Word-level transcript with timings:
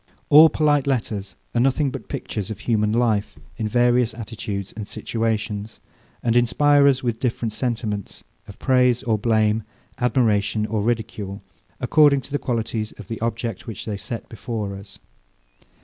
All 0.29 0.49
polite 0.49 0.87
letters 0.87 1.35
are 1.53 1.61
nothing 1.61 1.91
but 1.91 2.09
pictures 2.09 2.49
of 2.49 2.61
human 2.61 2.91
life 2.91 3.37
in 3.57 3.67
various 3.67 4.15
attitudes 4.15 4.73
and 4.75 4.87
situations; 4.87 5.79
and 6.23 6.35
inspire 6.35 6.87
us 6.87 7.03
with 7.03 7.19
different 7.19 7.53
sentiments, 7.53 8.23
of 8.47 8.57
praise 8.57 9.03
or 9.03 9.19
blame, 9.19 9.61
admiration 9.99 10.65
or 10.65 10.81
ridicule, 10.81 11.43
according 11.79 12.21
to 12.21 12.31
the 12.31 12.39
qualities 12.39 12.93
of 12.93 13.09
the 13.09 13.21
object, 13.21 13.67
which 13.67 13.85
they 13.85 13.95
set 13.95 14.27
before 14.27 14.75
us. 14.75 14.97